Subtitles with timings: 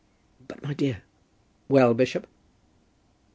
[0.47, 1.03] "But, my dear"
[1.69, 2.25] "Well, bishop?"